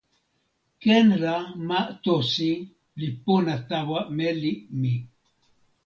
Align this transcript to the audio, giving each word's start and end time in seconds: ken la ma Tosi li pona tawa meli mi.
ken 0.81 1.07
la 1.23 1.35
ma 1.67 1.79
Tosi 2.03 2.51
li 2.99 3.07
pona 3.25 3.53
tawa 3.69 3.99
meli 4.17 4.51
mi. 4.79 4.93